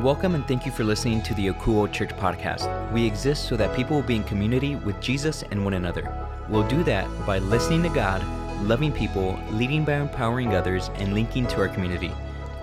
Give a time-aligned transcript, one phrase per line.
[0.00, 2.92] Welcome and thank you for listening to the Akouo Church podcast.
[2.92, 6.14] We exist so that people will be in community with Jesus and one another.
[6.48, 8.22] We'll do that by listening to God,
[8.62, 12.12] loving people, leading by empowering others, and linking to our community.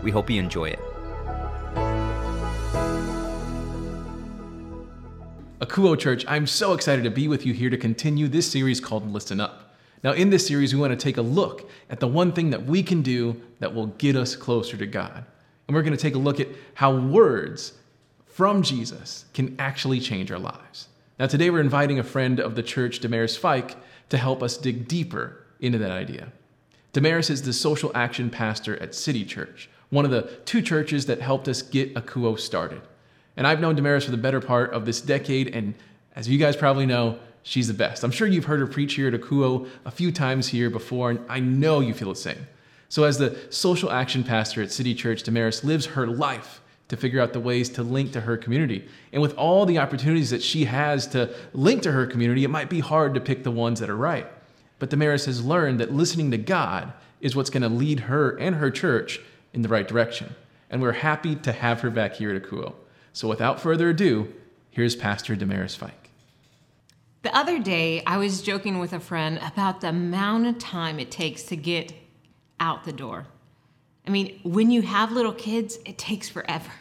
[0.02, 0.80] We hope you enjoy it.
[5.60, 9.12] Akouo Church, I'm so excited to be with you here to continue this series called
[9.12, 9.76] Listen Up.
[10.06, 12.64] Now, in this series, we want to take a look at the one thing that
[12.64, 15.26] we can do that will get us closer to God.
[15.68, 17.74] And we're going to take a look at how words
[18.26, 20.88] from Jesus can actually change our lives.
[21.18, 23.78] Now, today we're inviting a friend of the church, Damaris Fike,
[24.10, 26.32] to help us dig deeper into that idea.
[26.94, 31.22] Damaris is the social action pastor at City Church, one of the two churches that
[31.22, 32.82] helped us get Akouo started.
[33.38, 35.74] And I've known Damaris for the better part of this decade, and
[36.16, 38.04] as you guys probably know, she's the best.
[38.04, 41.20] I'm sure you've heard her preach here at Akouo a few times here before, and
[41.30, 42.48] I know you feel the same.
[42.90, 47.20] So, as the social action pastor at City Church, Damaris lives her life to figure
[47.20, 48.88] out the ways to link to her community.
[49.12, 52.70] And with all the opportunities that she has to link to her community, it might
[52.70, 54.28] be hard to pick the ones that are right.
[54.78, 58.56] But Damaris has learned that listening to God is what's going to lead her and
[58.58, 59.20] her church
[59.54, 60.36] in the right direction.
[60.70, 62.74] And we're happy to have her back here at Akouo.
[63.14, 64.34] So without further ado,
[64.70, 66.10] here's Pastor Damaris Fike.
[67.24, 71.10] The other day, I was joking with a friend about the amount of time it
[71.10, 71.92] takes to get
[72.60, 73.28] out the door.
[74.08, 76.72] I mean, when you have little kids, it takes forever.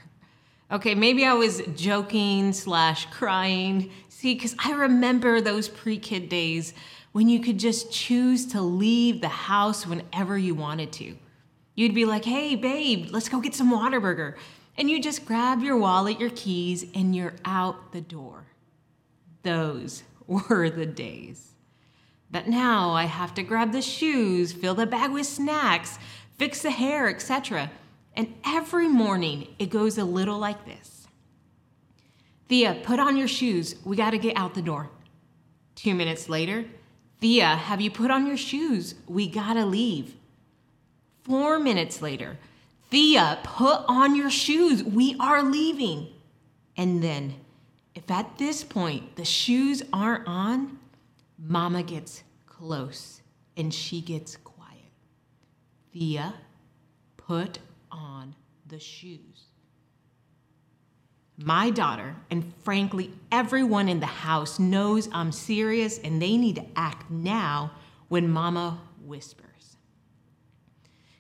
[0.71, 3.91] Okay, maybe I was joking slash crying.
[4.09, 6.75] See, because I remember those pre kid days
[7.13, 11.17] when you could just choose to leave the house whenever you wanted to.
[11.75, 14.35] You'd be like, hey, babe, let's go get some Whataburger.
[14.77, 18.47] And you just grab your wallet, your keys, and you're out the door.
[19.43, 21.54] Those were the days.
[22.35, 26.01] But now I have to grab the shoes, fill the bag with snacks,
[26.37, 27.71] fix the hair, etc.
[28.17, 31.07] And every morning it goes a little like this
[32.49, 33.77] Thea, put on your shoes.
[33.85, 34.91] We got to get out the door.
[35.77, 36.65] Two minutes later,
[37.21, 38.97] Thea, have you put on your shoes?
[39.07, 40.17] We got to leave.
[41.23, 42.37] Four minutes later,
[42.91, 44.83] Thea, put on your shoes.
[44.83, 46.09] We are leaving.
[46.77, 47.35] And then,
[47.95, 50.81] if at this point the shoes aren't on,
[51.39, 53.23] Mama gets close
[53.57, 54.55] and she gets quiet.
[55.93, 56.35] Thea,
[57.17, 57.59] put
[57.91, 58.35] on
[58.67, 59.49] the shoes.
[61.37, 66.67] My daughter, and frankly, everyone in the house knows I'm serious and they need to
[66.77, 67.73] act now
[68.09, 69.77] when Mama whispers.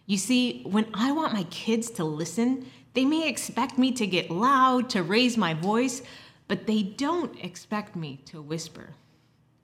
[0.06, 4.30] You see, when I want my kids to listen, they may expect me to get
[4.30, 6.02] loud, to raise my voice,
[6.46, 8.90] but they don't expect me to whisper.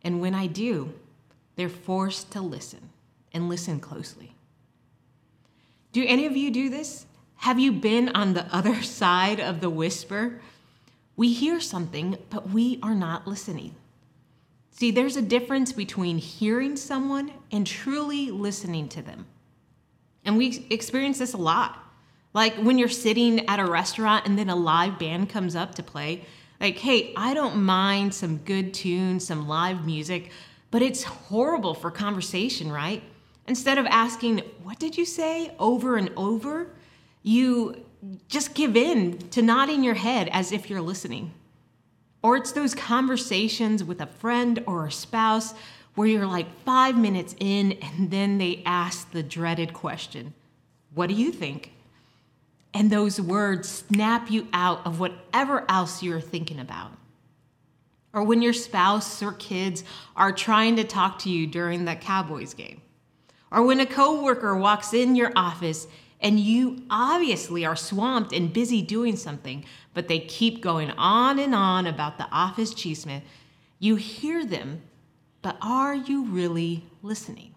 [0.03, 0.93] And when I do,
[1.56, 2.91] they're forced to listen
[3.33, 4.34] and listen closely.
[5.93, 7.06] Do any of you do this?
[7.37, 10.41] Have you been on the other side of the whisper?
[11.16, 13.75] We hear something, but we are not listening.
[14.71, 19.27] See, there's a difference between hearing someone and truly listening to them.
[20.25, 21.78] And we experience this a lot.
[22.33, 25.83] Like when you're sitting at a restaurant and then a live band comes up to
[25.83, 26.25] play,
[26.60, 30.31] like, hey, I don't mind some good tunes, some live music,
[30.71, 33.03] but it's horrible for conversation, right?
[33.47, 36.69] Instead of asking, what did you say over and over,
[37.22, 37.84] you
[38.28, 41.32] just give in to nodding your head as if you're listening.
[42.22, 45.54] Or it's those conversations with a friend or a spouse
[45.94, 50.34] where you're like five minutes in and then they ask the dreaded question
[50.94, 51.72] What do you think?
[52.72, 56.92] And those words snap you out of whatever else you're thinking about.
[58.12, 59.84] Or when your spouse or kids
[60.16, 62.80] are trying to talk to you during the Cowboys game.
[63.53, 65.86] Or when a coworker walks in your office
[66.20, 69.64] and you obviously are swamped and busy doing something,
[69.94, 73.22] but they keep going on and on about the office chisme.
[73.78, 74.82] You hear them,
[75.42, 77.54] but are you really listening?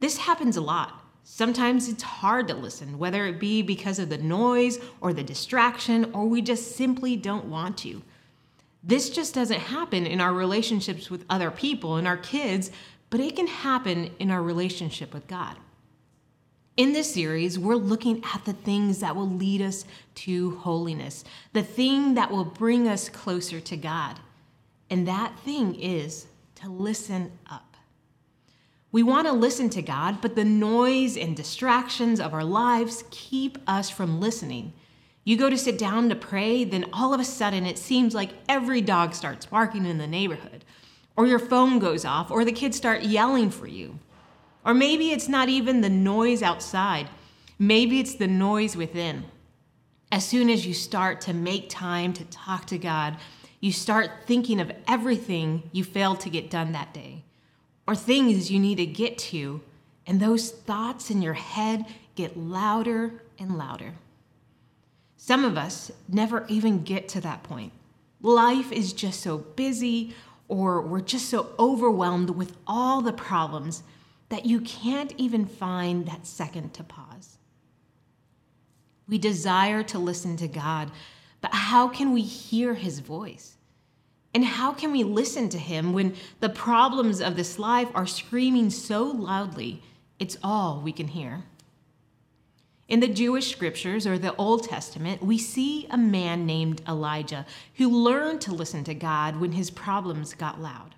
[0.00, 1.01] This happens a lot.
[1.24, 6.12] Sometimes it's hard to listen, whether it be because of the noise or the distraction,
[6.12, 8.02] or we just simply don't want to.
[8.82, 12.70] This just doesn't happen in our relationships with other people and our kids,
[13.10, 15.56] but it can happen in our relationship with God.
[16.76, 19.84] In this series, we're looking at the things that will lead us
[20.16, 24.18] to holiness, the thing that will bring us closer to God.
[24.88, 26.26] And that thing is
[26.56, 27.71] to listen up.
[28.92, 33.56] We want to listen to God, but the noise and distractions of our lives keep
[33.66, 34.74] us from listening.
[35.24, 38.34] You go to sit down to pray, then all of a sudden it seems like
[38.50, 40.66] every dog starts barking in the neighborhood,
[41.16, 43.98] or your phone goes off, or the kids start yelling for you.
[44.62, 47.08] Or maybe it's not even the noise outside,
[47.58, 49.24] maybe it's the noise within.
[50.10, 53.16] As soon as you start to make time to talk to God,
[53.58, 57.24] you start thinking of everything you failed to get done that day
[57.86, 59.60] or things you need to get to,
[60.06, 61.84] and those thoughts in your head
[62.14, 63.94] get louder and louder.
[65.16, 67.72] Some of us never even get to that point.
[68.20, 70.14] Life is just so busy,
[70.48, 73.82] or we're just so overwhelmed with all the problems
[74.28, 77.38] that you can't even find that second to pause.
[79.08, 80.90] We desire to listen to God,
[81.40, 83.56] but how can we hear his voice?
[84.34, 88.70] And how can we listen to him when the problems of this life are screaming
[88.70, 89.82] so loudly,
[90.18, 91.44] it's all we can hear?
[92.88, 97.46] In the Jewish scriptures or the Old Testament, we see a man named Elijah
[97.76, 100.94] who learned to listen to God when his problems got loud.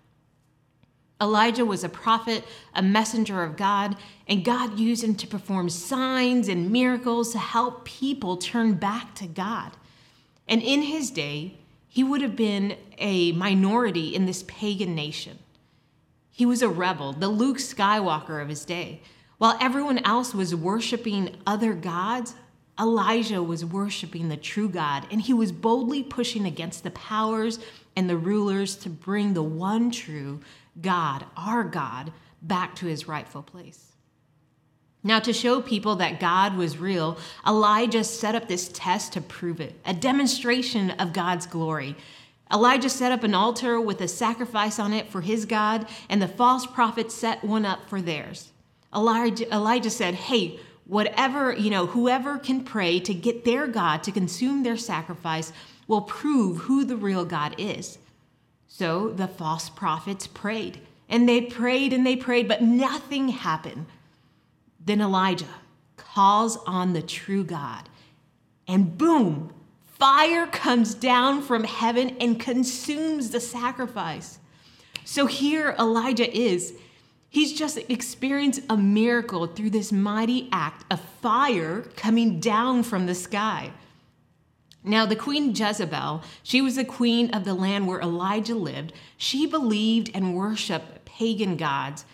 [1.21, 2.45] Elijah was a prophet,
[2.75, 3.97] a messenger of God,
[4.27, 9.27] and God used him to perform signs and miracles to help people turn back to
[9.27, 9.73] God.
[10.49, 11.59] And in his day,
[11.95, 15.39] he would have been a minority in this pagan nation.
[16.29, 19.01] He was a rebel, the Luke Skywalker of his day.
[19.39, 22.35] While everyone else was worshiping other gods,
[22.81, 27.61] Elijah was worshiping the true God, and he was boldly pushing against the powers
[27.95, 30.41] and the rulers to bring the one true
[30.81, 32.13] God, our God,
[32.43, 33.94] back to his rightful place.
[35.07, 39.61] Now, to show people that God was real, Elijah set up this test to prove
[39.61, 41.95] it, a demonstration of God's glory.
[42.51, 46.29] Elijah set up an altar with a sacrifice on it for his God, and the
[46.29, 48.51] false prophets set one up for theirs.
[48.95, 54.13] Elijah, Elijah said, Hey, whatever, you know, whoever can pray to get their God to
[54.13, 55.53] consume their sacrifice
[55.87, 57.99] will prove who the real God is.
[58.69, 60.81] So the false prophets prayed,
[61.11, 63.85] and they prayed and they prayed, but nothing happened.
[64.85, 65.47] Then Elijah
[65.97, 67.89] calls on the true God,
[68.69, 69.53] and boom,
[69.85, 74.39] fire comes down from heaven and consumes the sacrifice.
[75.05, 76.75] So here Elijah is
[77.35, 83.15] He's just experienced a miracle through this mighty act of fire coming down from the
[83.17, 83.73] sky.
[84.85, 88.93] Now, the queen Jezebel, she was the queen of the land where Elijah lived.
[89.17, 92.05] She believed and worshiped pagan gods.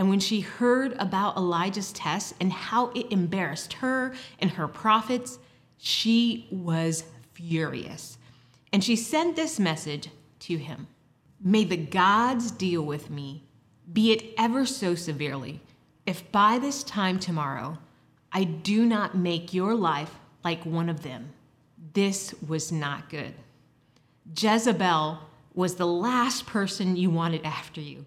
[0.00, 5.38] And when she heard about Elijah's test and how it embarrassed her and her prophets,
[5.76, 7.04] she was
[7.34, 8.16] furious.
[8.72, 10.08] And she sent this message
[10.38, 10.86] to him
[11.38, 13.44] May the gods deal with me
[13.92, 15.60] be it ever so severely,
[16.06, 17.76] if by this time tomorrow
[18.32, 21.34] I do not make your life like one of them.
[21.92, 23.34] This was not good.
[24.34, 25.18] Jezebel
[25.52, 28.06] was the last person you wanted after you.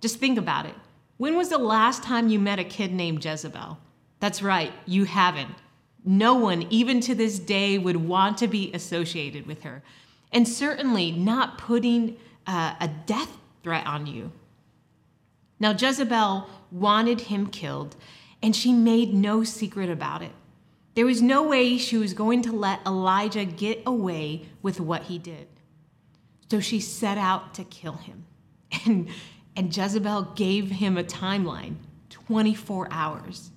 [0.00, 0.74] Just think about it.
[1.20, 3.76] When was the last time you met a kid named Jezebel?
[4.20, 5.54] That's right, you haven't.
[6.02, 9.82] No one, even to this day, would want to be associated with her.
[10.32, 14.32] And certainly not putting uh, a death threat on you.
[15.58, 17.96] Now, Jezebel wanted him killed,
[18.42, 20.32] and she made no secret about it.
[20.94, 25.18] There was no way she was going to let Elijah get away with what he
[25.18, 25.48] did.
[26.50, 28.24] So she set out to kill him.
[28.86, 29.10] And,
[29.56, 31.76] and Jezebel gave him a timeline
[32.10, 33.50] 24 hours.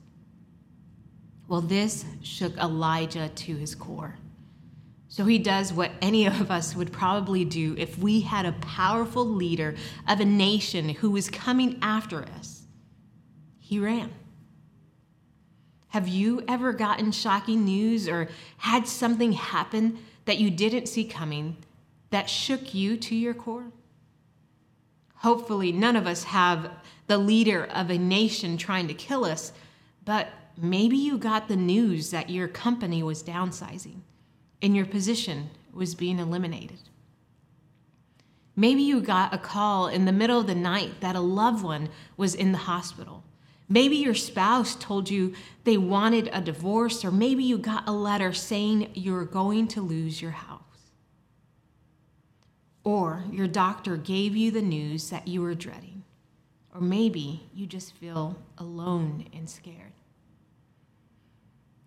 [1.47, 4.17] Well, this shook Elijah to his core.
[5.07, 9.23] So he does what any of us would probably do if we had a powerful
[9.23, 9.75] leader
[10.07, 12.63] of a nation who was coming after us.
[13.59, 14.11] He ran.
[15.89, 21.57] Have you ever gotten shocking news or had something happen that you didn't see coming
[22.09, 23.71] that shook you to your core?
[25.23, 26.69] Hopefully, none of us have
[27.07, 29.53] the leader of a nation trying to kill us,
[30.03, 30.27] but
[30.57, 34.01] maybe you got the news that your company was downsizing
[34.61, 36.79] and your position was being eliminated.
[38.55, 41.89] Maybe you got a call in the middle of the night that a loved one
[42.17, 43.23] was in the hospital.
[43.69, 48.33] Maybe your spouse told you they wanted a divorce, or maybe you got a letter
[48.33, 50.59] saying you're going to lose your house.
[52.83, 56.03] Or your doctor gave you the news that you were dreading.
[56.73, 59.93] Or maybe you just feel alone and scared.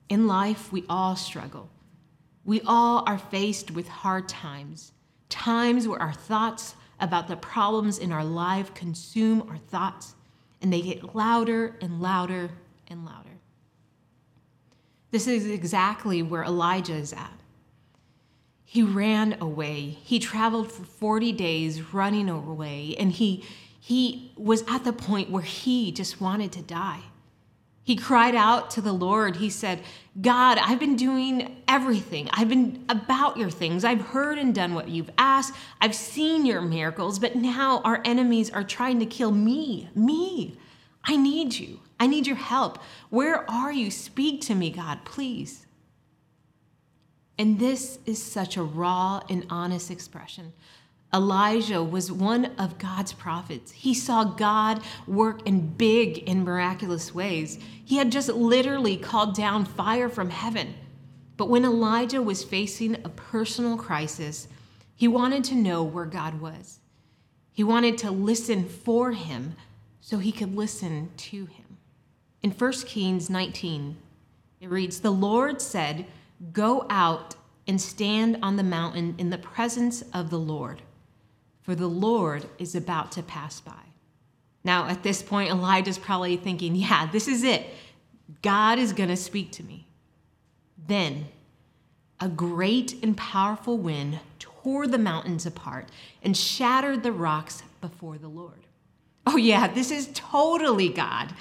[0.08, 1.68] In life, we all struggle.
[2.44, 4.92] We all are faced with hard times,
[5.28, 10.14] times where our thoughts about the problems in our life consume our thoughts,
[10.62, 12.50] and they get louder and louder
[12.88, 13.28] and louder.
[15.10, 17.40] This is exactly where Elijah is at.
[18.68, 19.96] He ran away.
[20.02, 23.44] He traveled for 40 days running away, and he,
[23.80, 27.00] he was at the point where he just wanted to die.
[27.84, 29.36] He cried out to the Lord.
[29.36, 29.82] He said,
[30.20, 32.28] God, I've been doing everything.
[32.32, 33.84] I've been about your things.
[33.84, 35.54] I've heard and done what you've asked.
[35.80, 39.88] I've seen your miracles, but now our enemies are trying to kill me.
[39.94, 40.58] Me.
[41.04, 41.78] I need you.
[42.00, 42.82] I need your help.
[43.10, 43.92] Where are you?
[43.92, 45.65] Speak to me, God, please.
[47.38, 50.52] And this is such a raw and honest expression
[51.14, 53.72] Elijah was one of God's prophets.
[53.72, 57.58] He saw God work in big and miraculous ways.
[57.84, 60.74] He had just literally called down fire from heaven.
[61.36, 64.48] But when Elijah was facing a personal crisis,
[64.94, 66.80] he wanted to know where God was.
[67.52, 69.54] He wanted to listen for him
[70.00, 71.78] so he could listen to him.
[72.42, 73.96] In 1 Kings 19,
[74.60, 76.06] it reads The Lord said,
[76.52, 77.34] Go out
[77.66, 80.82] and stand on the mountain in the presence of the Lord
[81.66, 83.72] for the Lord is about to pass by.
[84.62, 87.66] Now, at this point, Elijah's probably thinking, yeah, this is it.
[88.40, 89.84] God is going to speak to me.
[90.86, 91.26] Then,
[92.20, 95.88] a great and powerful wind tore the mountains apart
[96.22, 98.66] and shattered the rocks before the Lord.
[99.26, 101.34] Oh, yeah, this is totally God.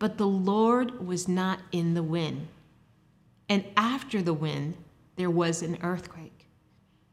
[0.00, 2.48] But the Lord was not in the wind.
[3.48, 4.76] And after the wind,
[5.16, 6.46] there was an earthquake.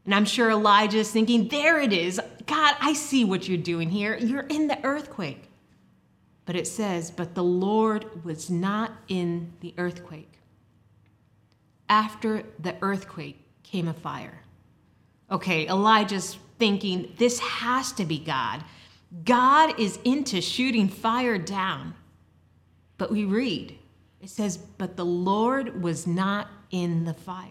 [0.04, 2.20] And I'm sure Elijah's thinking, there it is.
[2.46, 4.16] God, I see what you're doing here.
[4.16, 5.48] You're in the earthquake.
[6.44, 10.38] But it says, but the Lord was not in the earthquake.
[11.88, 14.40] After the earthquake came a fire.
[15.30, 18.64] Okay, Elijah's thinking, this has to be God.
[19.24, 21.94] God is into shooting fire down.
[22.98, 23.78] But we read,
[24.22, 27.48] it says, but the Lord was not in the fire.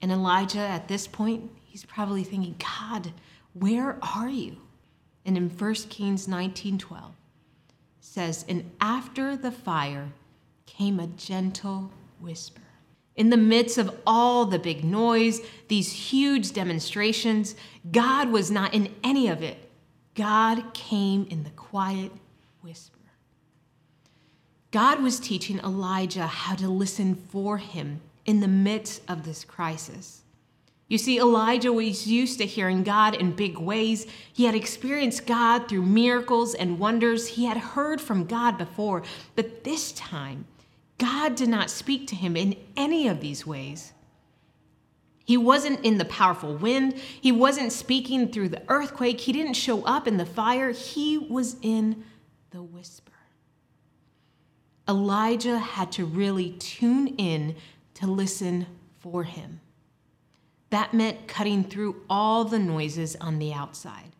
[0.00, 3.12] And Elijah, at this point, he's probably thinking, God,
[3.52, 4.56] where are you?
[5.24, 7.12] And in 1 Kings 19:12
[8.00, 10.12] says, "And after the fire
[10.64, 12.62] came a gentle whisper."
[13.16, 17.56] In the midst of all the big noise, these huge demonstrations,
[17.90, 19.70] God was not in any of it.
[20.14, 22.12] God came in the quiet
[22.62, 22.95] whisper.
[24.76, 30.20] God was teaching Elijah how to listen for him in the midst of this crisis.
[30.86, 34.06] You see, Elijah was used to hearing God in big ways.
[34.34, 37.26] He had experienced God through miracles and wonders.
[37.26, 39.02] He had heard from God before,
[39.34, 40.44] but this time,
[40.98, 43.94] God did not speak to him in any of these ways.
[45.24, 46.98] He wasn't in the powerful wind.
[46.98, 49.22] He wasn't speaking through the earthquake.
[49.22, 50.72] He didn't show up in the fire.
[50.72, 52.04] He was in
[52.50, 53.15] the whisper.
[54.88, 57.56] Elijah had to really tune in
[57.94, 58.66] to listen
[58.98, 59.60] for him.
[60.70, 64.12] That meant cutting through all the noises on the outside.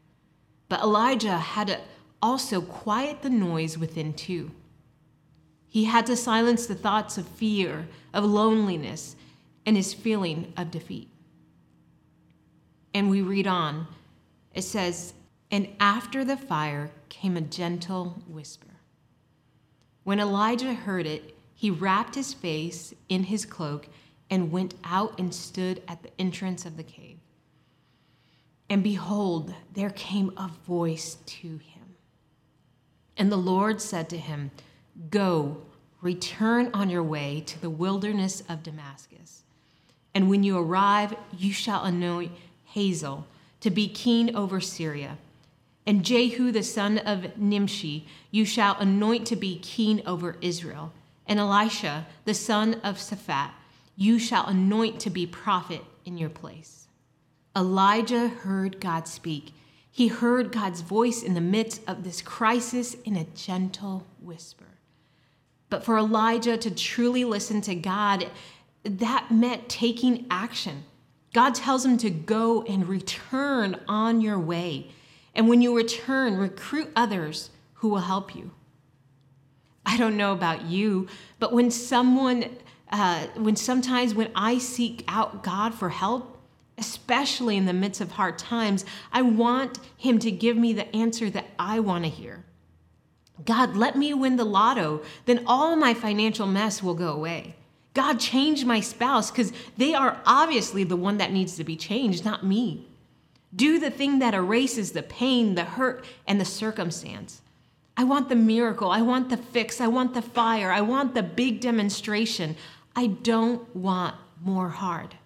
[0.68, 1.80] But Elijah had to
[2.22, 4.50] also quiet the noise within too.
[5.68, 9.16] He had to silence the thoughts of fear, of loneliness,
[9.66, 11.08] and his feeling of defeat.
[12.94, 13.86] And we read on.
[14.54, 15.12] It says,
[15.50, 18.75] And after the fire came a gentle whisper.
[20.06, 23.88] When Elijah heard it, he wrapped his face in his cloak
[24.30, 27.18] and went out and stood at the entrance of the cave.
[28.70, 31.96] And behold, there came a voice to him.
[33.16, 34.52] And the Lord said to him,
[35.10, 35.62] Go,
[36.00, 39.42] return on your way to the wilderness of Damascus.
[40.14, 42.30] And when you arrive, you shall anoint
[42.66, 43.26] Hazael
[43.58, 45.18] to be king over Syria.
[45.86, 50.92] And Jehu the son of Nimshi you shall anoint to be king over Israel.
[51.26, 53.50] And Elisha the son of Shaphat
[53.96, 56.86] you shall anoint to be prophet in your place.
[57.56, 59.54] Elijah heard God speak.
[59.90, 64.66] He heard God's voice in the midst of this crisis in a gentle whisper.
[65.70, 68.30] But for Elijah to truly listen to God,
[68.84, 70.84] that meant taking action.
[71.32, 74.88] God tells him to go and return on your way.
[75.36, 78.50] And when you return, recruit others who will help you.
[79.84, 81.06] I don't know about you,
[81.38, 82.56] but when someone
[82.90, 86.38] uh, when sometimes when I seek out God for help,
[86.78, 91.28] especially in the midst of hard times, I want Him to give me the answer
[91.30, 92.44] that I want to hear.
[93.44, 97.54] God, let me win the lotto, then all my financial mess will go away.
[97.92, 102.24] God, change my spouse because they are obviously the one that needs to be changed,
[102.24, 102.85] not me.
[103.56, 107.40] Do the thing that erases the pain, the hurt, and the circumstance.
[107.96, 108.90] I want the miracle.
[108.90, 109.80] I want the fix.
[109.80, 110.70] I want the fire.
[110.70, 112.56] I want the big demonstration.
[112.94, 115.16] I don't want more hard.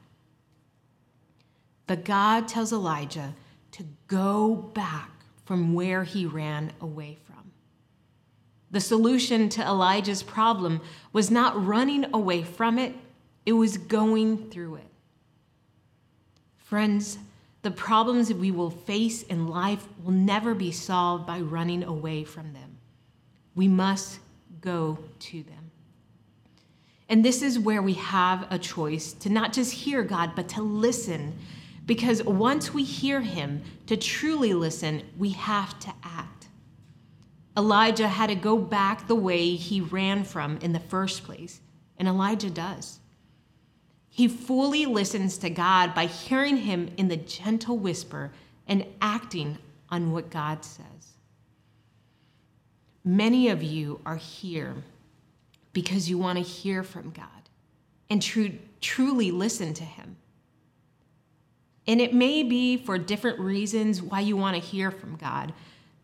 [1.86, 3.34] But God tells Elijah
[3.72, 5.10] to go back
[5.44, 7.50] from where he ran away from.
[8.70, 10.80] The solution to Elijah's problem
[11.12, 12.94] was not running away from it,
[13.44, 14.86] it was going through it.
[16.58, 17.18] Friends,
[17.62, 22.52] the problems we will face in life will never be solved by running away from
[22.52, 22.78] them.
[23.54, 24.20] We must
[24.60, 25.70] go to them.
[27.08, 30.62] And this is where we have a choice to not just hear God, but to
[30.62, 31.36] listen.
[31.84, 36.46] Because once we hear Him, to truly listen, we have to act.
[37.56, 41.60] Elijah had to go back the way he ran from in the first place,
[41.98, 42.99] and Elijah does.
[44.10, 48.32] He fully listens to God by hearing Him in the gentle whisper
[48.66, 49.56] and acting
[49.88, 50.84] on what God says.
[53.04, 54.74] Many of you are here
[55.72, 57.26] because you want to hear from God
[58.10, 60.16] and tru- truly listen to Him.
[61.86, 65.52] And it may be for different reasons why you want to hear from God.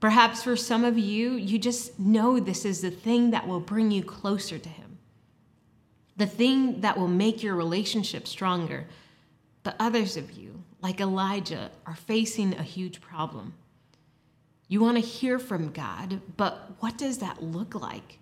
[0.01, 3.91] Perhaps for some of you, you just know this is the thing that will bring
[3.91, 4.86] you closer to Him,
[6.17, 8.87] the thing that will make your relationship stronger.
[9.63, 13.55] But others of you, like Elijah, are facing a huge problem.
[14.69, 18.19] You want to hear from God, but what does that look like?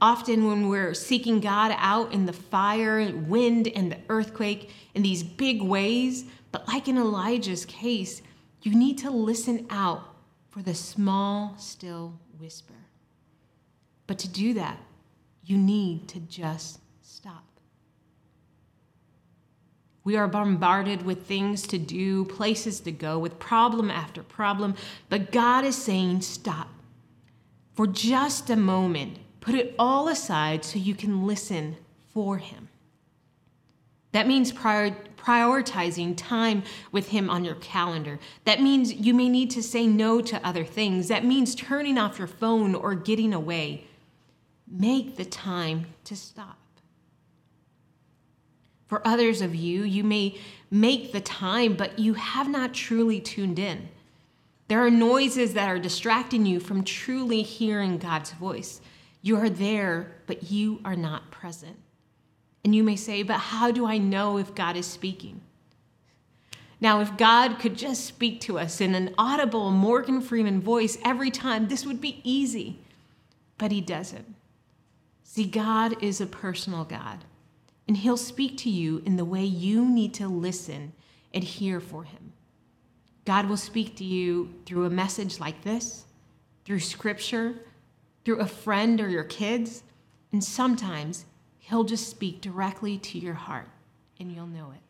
[0.00, 5.22] Often, when we're seeking God out in the fire, wind, and the earthquake in these
[5.22, 8.20] big ways, but like in Elijah's case,
[8.62, 10.02] you need to listen out
[10.50, 12.74] for the small, still whisper.
[14.06, 14.78] But to do that,
[15.46, 17.44] you need to just stop.
[20.04, 24.74] We are bombarded with things to do, places to go, with problem after problem,
[25.08, 26.68] but God is saying, stop.
[27.74, 31.76] For just a moment, Put it all aside so you can listen
[32.12, 32.68] for Him.
[34.10, 38.18] That means prior, prioritizing time with Him on your calendar.
[38.44, 41.06] That means you may need to say no to other things.
[41.06, 43.85] That means turning off your phone or getting away.
[44.68, 46.58] Make the time to stop.
[48.86, 50.38] For others of you, you may
[50.70, 53.88] make the time, but you have not truly tuned in.
[54.68, 58.80] There are noises that are distracting you from truly hearing God's voice.
[59.22, 61.76] You are there, but you are not present.
[62.64, 65.40] And you may say, but how do I know if God is speaking?
[66.80, 71.30] Now, if God could just speak to us in an audible Morgan Freeman voice every
[71.30, 72.78] time, this would be easy.
[73.56, 74.35] But He doesn't.
[75.28, 77.24] See, God is a personal God,
[77.88, 80.92] and He'll speak to you in the way you need to listen
[81.34, 82.32] and hear for Him.
[83.24, 86.04] God will speak to you through a message like this,
[86.64, 87.56] through scripture,
[88.24, 89.82] through a friend or your kids,
[90.30, 91.26] and sometimes
[91.58, 93.68] He'll just speak directly to your heart
[94.20, 94.80] and you'll know it.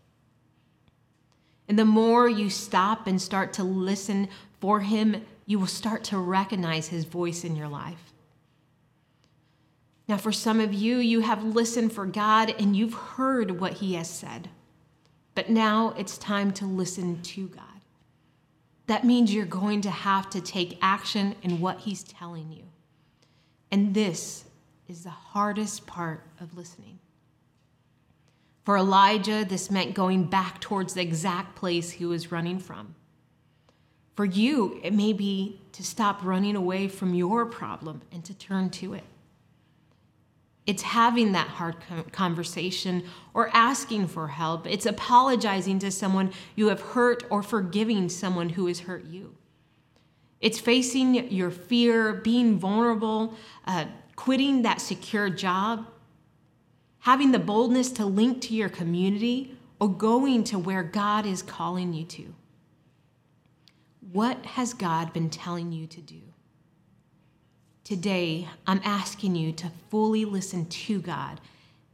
[1.66, 4.28] And the more you stop and start to listen
[4.60, 8.05] for Him, you will start to recognize His voice in your life.
[10.08, 13.94] Now, for some of you, you have listened for God and you've heard what He
[13.94, 14.48] has said.
[15.34, 17.64] But now it's time to listen to God.
[18.86, 22.62] That means you're going to have to take action in what He's telling you.
[23.70, 24.44] And this
[24.88, 27.00] is the hardest part of listening.
[28.64, 32.94] For Elijah, this meant going back towards the exact place he was running from.
[34.16, 38.70] For you, it may be to stop running away from your problem and to turn
[38.70, 39.04] to it.
[40.66, 41.76] It's having that hard
[42.10, 44.66] conversation or asking for help.
[44.66, 49.36] It's apologizing to someone you have hurt or forgiving someone who has hurt you.
[50.40, 53.34] It's facing your fear, being vulnerable,
[53.66, 55.86] uh, quitting that secure job,
[57.00, 61.92] having the boldness to link to your community, or going to where God is calling
[61.92, 62.34] you to.
[64.12, 66.22] What has God been telling you to do?
[67.86, 71.40] Today, I'm asking you to fully listen to God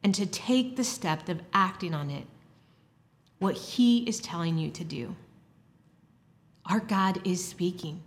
[0.02, 2.24] and to take the step of acting on it,
[3.40, 5.14] what He is telling you to do.
[6.64, 8.02] Our God is speaking.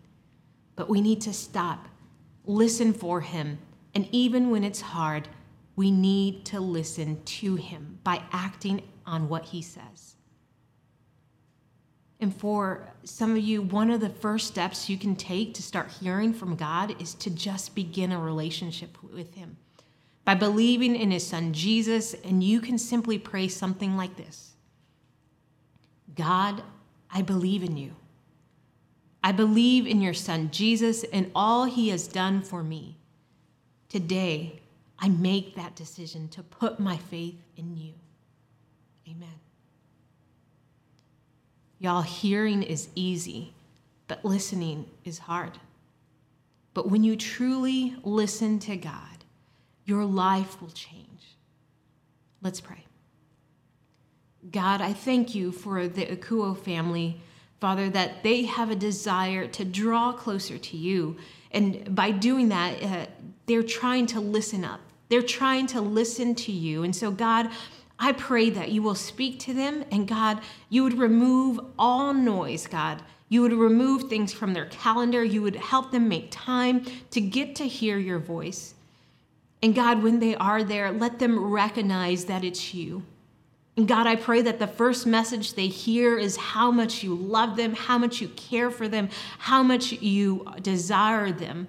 [0.76, 1.88] But we need to stop,
[2.48, 3.60] listen for Him,
[3.94, 5.28] and even when it's hard,
[5.76, 10.15] we need to listen to Him by acting on what He says.
[12.20, 15.92] And for some of you, one of the first steps you can take to start
[16.00, 19.58] hearing from God is to just begin a relationship with Him
[20.24, 22.14] by believing in His Son Jesus.
[22.14, 24.54] And you can simply pray something like this
[26.16, 26.64] God,
[27.12, 27.96] I believe in you.
[29.26, 32.96] I believe in your Son, Jesus, and all he has done for me.
[33.90, 34.62] Today,
[35.00, 37.94] I make that decision to put my faith in you.
[39.10, 39.40] Amen.
[41.80, 43.54] Y'all, hearing is easy,
[44.08, 45.60] but listening is hard.
[46.74, 49.24] But when you truly listen to God,
[49.86, 51.38] your life will change.
[52.42, 52.86] Let's pray.
[54.52, 57.22] God, I thank you for the Akouo family,
[57.60, 61.18] Father, that they have a desire to draw closer to you.
[61.52, 63.06] And by doing that, uh,
[63.48, 64.82] they're trying to listen up.
[65.10, 66.84] They're trying to listen to you.
[66.84, 67.50] And so, God,
[67.98, 72.68] I pray that you will speak to them, and God, you would remove all noise,
[72.68, 73.02] God.
[73.30, 75.24] You would remove things from their calendar.
[75.24, 78.76] You would help them make time to get to hear your voice.
[79.64, 83.04] And God, when they are there, let them recognize that it's you.
[83.78, 87.58] And God, I pray that the first message they hear is how much you love
[87.58, 91.68] them, how much you care for them, how much you desire them,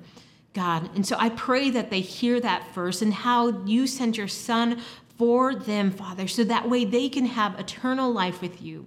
[0.53, 0.89] God.
[0.95, 4.81] And so I pray that they hear that first and how you sent your son
[5.19, 8.87] for them, Father, so that way they can have eternal life with you.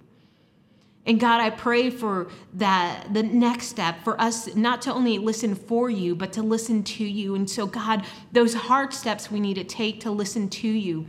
[1.06, 5.54] And God, I pray for that the next step for us not to only listen
[5.54, 7.34] for you, but to listen to you.
[7.34, 11.06] And so, God, those hard steps we need to take to listen to you.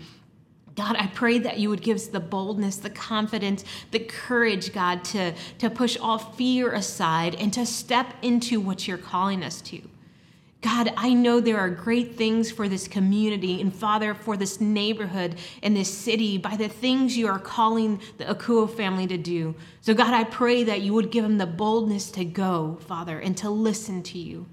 [0.76, 5.04] God, I pray that you would give us the boldness, the confidence, the courage, God,
[5.06, 9.82] to, to push all fear aside and to step into what you're calling us to.
[10.62, 15.38] God, I know there are great things for this community and Father, for this neighborhood
[15.64, 19.56] and this city by the things you are calling the Akouo family to do.
[19.82, 23.36] So, God, I pray that you would give them the boldness to go, Father, and
[23.38, 24.46] to listen to you.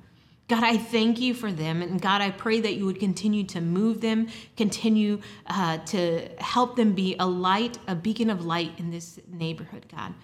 [0.49, 1.83] God, I thank you for them.
[1.83, 6.75] And God, I pray that you would continue to move them, continue uh, to help
[6.75, 10.15] them be a light, a beacon of light in this neighborhood, God.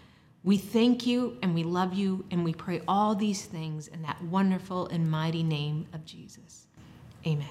[0.45, 4.23] We thank you and we love you and we pray all these things in that
[4.23, 6.67] wonderful and mighty name of Jesus.
[7.27, 7.49] Amen.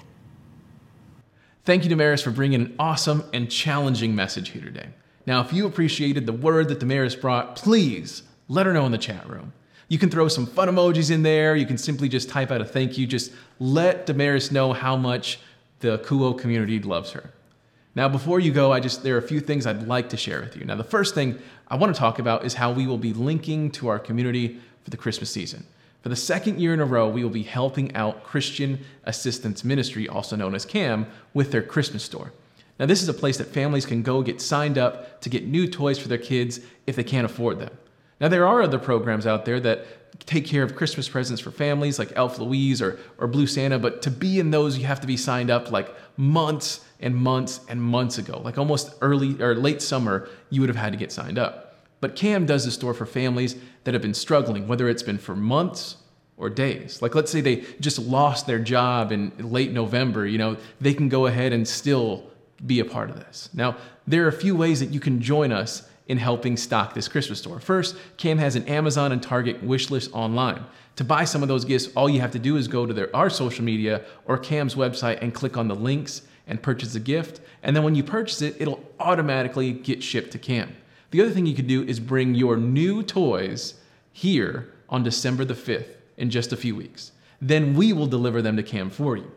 [1.64, 4.90] Thank you, Damaris, for bringing an awesome and challenging message here today.
[5.26, 8.98] Now, if you appreciated the word that Damaris brought, please let her know in the
[8.98, 9.52] chat room.
[9.88, 11.56] You can throw some fun emojis in there.
[11.56, 13.06] You can simply just type out a thank you.
[13.06, 15.40] Just let Damaris know how much
[15.80, 17.33] the Kuo community loves her.
[17.96, 20.40] Now, before you go, I just there are a few things I'd like to share
[20.40, 20.64] with you.
[20.64, 23.70] Now, the first thing I want to talk about is how we will be linking
[23.72, 25.64] to our community for the Christmas season.
[26.02, 30.08] For the second year in a row, we will be helping out Christian Assistance Ministry,
[30.08, 32.32] also known as CAM, with their Christmas store.
[32.78, 35.68] Now, this is a place that families can go get signed up to get new
[35.68, 37.70] toys for their kids if they can't afford them.
[38.20, 39.86] Now, there are other programs out there that
[40.26, 44.02] take care of Christmas presents for families like Elf Louise or, or Blue Santa, but
[44.02, 47.82] to be in those, you have to be signed up like months and months and
[47.82, 48.40] months ago.
[48.42, 51.76] Like almost early or late summer, you would have had to get signed up.
[52.00, 55.34] But CAM does the store for families that have been struggling, whether it's been for
[55.34, 55.96] months
[56.36, 57.00] or days.
[57.00, 61.08] Like let's say they just lost their job in late November, you know, they can
[61.08, 62.30] go ahead and still
[62.64, 63.50] be a part of this.
[63.52, 67.08] Now, there are a few ways that you can join us in helping stock this
[67.08, 67.60] Christmas store.
[67.60, 70.64] First, Cam has an Amazon and Target wish list online.
[70.96, 73.14] To buy some of those gifts, all you have to do is go to their,
[73.16, 77.40] our social media or Cam's website and click on the links and purchase a gift.
[77.62, 80.76] And then when you purchase it, it'll automatically get shipped to Cam.
[81.10, 83.74] The other thing you could do is bring your new toys
[84.12, 87.12] here on December the 5th in just a few weeks.
[87.40, 89.30] Then we will deliver them to Cam for you.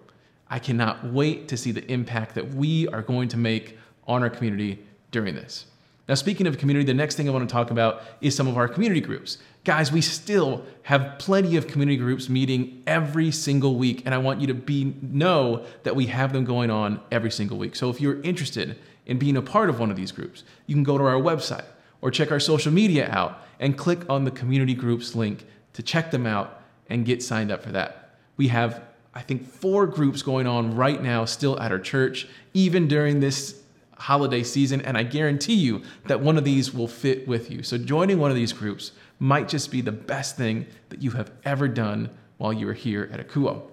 [0.50, 3.78] I cannot wait to see the impact that we are going to make
[4.08, 5.66] on our community during this.
[6.08, 8.56] Now, speaking of community, the next thing I want to talk about is some of
[8.56, 9.40] our community groups.
[9.66, 14.40] Guys, we still have plenty of community groups meeting every single week, and I want
[14.40, 17.76] you to be know that we have them going on every single week.
[17.76, 20.84] So if you're interested in being a part of one of these groups, you can
[20.84, 21.66] go to our website
[22.02, 26.12] or check our social media out and click on the community groups link to check
[26.12, 28.16] them out and get signed up for that.
[28.38, 28.82] We have
[29.14, 33.64] I think four groups going on right now still at our church, even during this
[34.00, 37.64] holiday season, and I guarantee you that one of these will fit with you.
[37.64, 41.32] So, joining one of these groups might just be the best thing that you have
[41.44, 43.64] ever done while you are here at Akouo.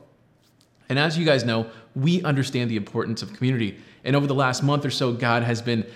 [0.89, 3.79] And as you guys know, we understand the importance of community.
[4.05, 5.87] And over the last month or so, God has been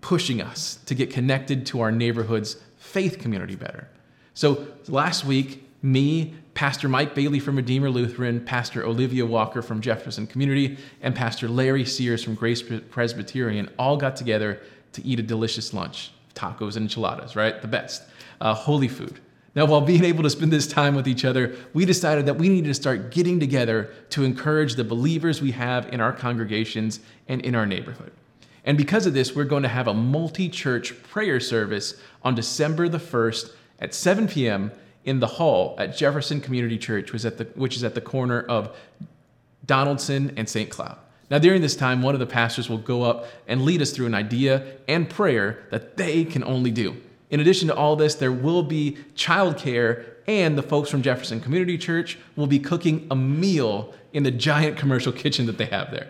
[0.00, 3.88] pushing us to get connected to our neighborhood's faith community better.
[4.34, 10.26] So last week, me, Pastor Mike Bailey from Redeemer Lutheran, Pastor Olivia Walker from Jefferson
[10.26, 14.62] Community, and Pastor Larry Sears from Grace Presbyterian all got together
[14.94, 17.60] to eat a delicious lunch tacos and enchiladas, right?
[17.60, 18.04] The best.
[18.40, 19.20] Uh, holy food.
[19.54, 22.48] Now, while being able to spend this time with each other, we decided that we
[22.48, 27.42] needed to start getting together to encourage the believers we have in our congregations and
[27.42, 28.12] in our neighborhood.
[28.64, 32.88] And because of this, we're going to have a multi church prayer service on December
[32.88, 34.72] the 1st at 7 p.m
[35.06, 38.00] in the hall at Jefferson Community Church, which is at the, which is at the
[38.00, 38.76] corner of
[39.64, 40.68] Donaldson and St.
[40.68, 40.98] Cloud.
[41.30, 44.06] Now, during this time, one of the pastors will go up and lead us through
[44.06, 46.96] an idea and prayer that they can only do.
[47.30, 51.78] In addition to all this, there will be childcare, and the folks from Jefferson Community
[51.78, 56.08] Church will be cooking a meal in the giant commercial kitchen that they have there.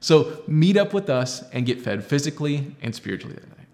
[0.00, 3.66] So meet up with us and get fed physically and spiritually that night.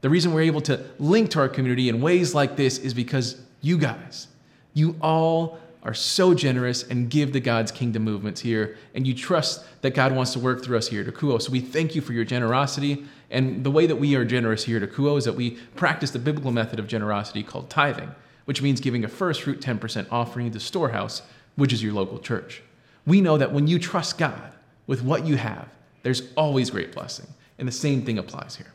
[0.00, 3.40] The reason we're able to link to our community in ways like this is because
[3.60, 4.28] you guys,
[4.74, 9.64] you all are so generous and give to God's kingdom movements here, and you trust
[9.82, 11.40] that God wants to work through us here at Akouo.
[11.40, 13.04] So we thank you for your generosity.
[13.30, 16.18] And the way that we are generous here at Akouo is that we practice the
[16.18, 18.10] biblical method of generosity called tithing,
[18.44, 21.22] which means giving a first fruit 10% offering to the storehouse,
[21.56, 22.62] which is your local church.
[23.06, 24.52] We know that when you trust God
[24.86, 25.68] with what you have,
[26.02, 27.26] there's always great blessing.
[27.58, 28.72] And the same thing applies here.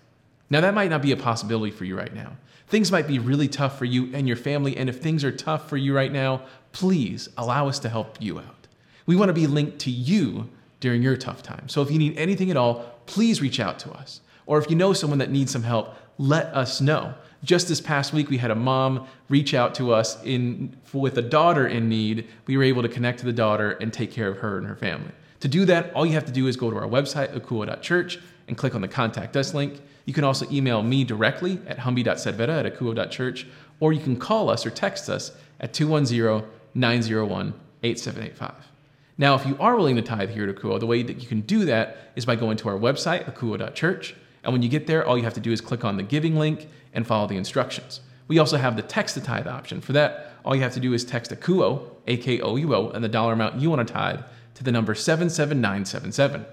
[0.50, 2.34] Now, that might not be a possibility for you right now.
[2.68, 4.76] Things might be really tough for you and your family.
[4.78, 8.40] And if things are tough for you right now, please allow us to help you
[8.40, 8.68] out.
[9.06, 10.50] We want to be linked to you
[10.80, 11.70] during your tough time.
[11.70, 14.22] So if you need anything at all, please reach out to us.
[14.46, 17.14] Or if you know someone that needs some help, let us know.
[17.44, 21.22] Just this past week, we had a mom reach out to us in, with a
[21.22, 22.28] daughter in need.
[22.48, 24.76] We were able to connect to the daughter and take care of her and her
[24.76, 25.12] family.
[25.42, 28.58] To do that, all you have to do is go to our website, akouo.church, and
[28.58, 29.82] click on the Contact Us link.
[30.06, 33.48] You can also email me directly at humby.sedvera at akouo.church,
[33.80, 37.54] or you can call us or text us at 210 901
[37.84, 38.70] 8785.
[39.18, 41.42] Now, if you are willing to tithe here at Akouo, the way that you can
[41.42, 44.16] do that is by going to our website, akouo.church.
[44.44, 46.36] And when you get there, all you have to do is click on the giving
[46.36, 48.02] link and follow the instructions.
[48.28, 49.82] We also have the text to tithe option.
[49.82, 52.90] For that, all you have to do is text Akouo, A K O U O,
[52.90, 54.22] and the dollar amount you want to tithe
[54.56, 56.46] to the number 77977.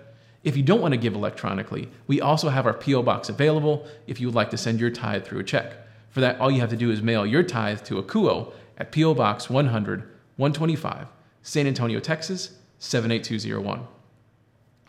[0.43, 3.03] If you don't want to give electronically, we also have our P.O.
[3.03, 5.75] box available if you would like to send your tithe through a check.
[6.09, 9.15] For that, all you have to do is mail your tithe to Akouo at P.O.
[9.15, 11.07] Box 100 125,
[11.43, 13.87] San Antonio, Texas 78201.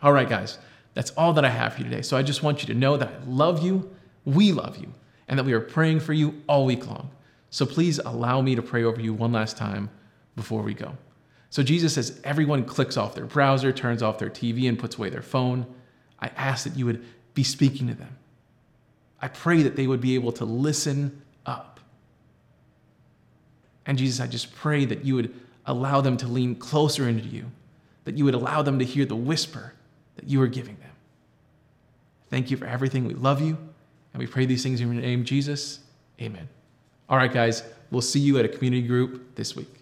[0.02, 0.58] All right, guys,
[0.94, 2.00] that's all that I have for you today.
[2.00, 4.94] So I just want you to know that I love you, we love you,
[5.28, 7.10] and that we are praying for you all week long.
[7.50, 9.90] So please allow me to pray over you one last time
[10.34, 10.96] before we go.
[11.52, 15.10] So Jesus says everyone clicks off their browser, turns off their TV, and puts away
[15.10, 15.66] their phone.
[16.18, 18.16] I ask that you would be speaking to them.
[19.20, 21.78] I pray that they would be able to listen up.
[23.84, 25.34] And Jesus, I just pray that you would
[25.66, 27.44] allow them to lean closer into you,
[28.04, 29.74] that you would allow them to hear the whisper
[30.16, 30.90] that you are giving them.
[32.30, 33.04] Thank you for everything.
[33.04, 33.58] We love you.
[34.14, 35.80] And we pray these things in your name, Jesus.
[36.18, 36.48] Amen.
[37.10, 39.81] All right, guys, we'll see you at a community group this week.